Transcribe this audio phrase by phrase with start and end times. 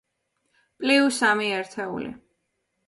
[0.79, 2.13] პლიუს სამი ერთეული.